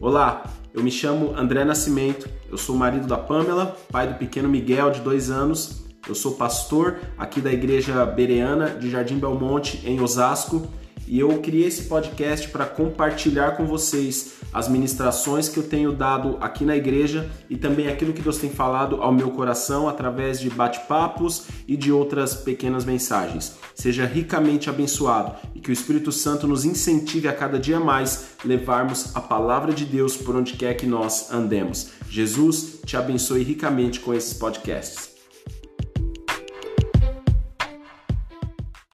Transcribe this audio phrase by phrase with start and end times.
[0.00, 4.92] Olá, eu me chamo André Nascimento, eu sou marido da Pamela, pai do pequeno Miguel
[4.92, 10.68] de dois anos, eu sou pastor aqui da Igreja Bereana de Jardim Belmonte, em Osasco,
[11.08, 16.36] e eu criei esse podcast para compartilhar com vocês as ministrações que eu tenho dado
[16.40, 20.50] aqui na igreja e também aquilo que Deus tem falado ao meu coração através de
[20.50, 23.56] bate-papos e de outras pequenas mensagens.
[23.74, 29.14] Seja ricamente abençoado e que o Espírito Santo nos incentive a cada dia mais levarmos
[29.16, 31.90] a palavra de Deus por onde quer que nós andemos.
[32.10, 35.17] Jesus te abençoe ricamente com esses podcasts.